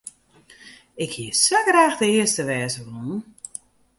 [1.03, 3.19] Ik hie sa graach de earste wêze wollen.